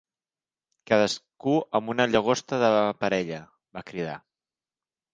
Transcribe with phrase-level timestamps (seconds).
[0.91, 3.41] "Cadascú amb una llagosta de parella",
[3.79, 4.21] va cridar.